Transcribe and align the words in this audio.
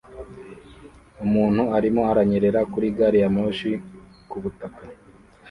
umuntu 1.25 1.61
arimo 1.77 2.01
aranyerera 2.11 2.61
kuri 2.71 2.87
gari 2.97 3.17
ya 3.23 3.29
moshi 3.35 3.71
kubutaka 4.29 4.81